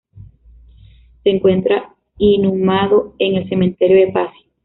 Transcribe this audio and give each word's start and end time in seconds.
Se 1.23 1.29
encuentra 1.29 1.93
inhumado 2.17 3.13
en 3.19 3.35
el 3.35 3.47
cementerio 3.47 3.97
de 4.07 4.11
Passy. 4.11 4.49